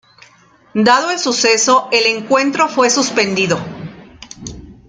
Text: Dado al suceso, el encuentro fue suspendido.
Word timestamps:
Dado 0.73 1.09
al 1.09 1.19
suceso, 1.19 1.87
el 1.91 2.07
encuentro 2.07 2.67
fue 2.67 2.89
suspendido. 2.89 3.59